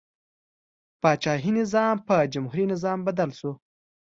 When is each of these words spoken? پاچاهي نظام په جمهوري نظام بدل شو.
پاچاهي 1.01 1.51
نظام 1.59 1.95
په 2.07 2.15
جمهوري 2.33 2.65
نظام 2.73 2.99
بدل 3.07 3.29
شو. 3.39 3.51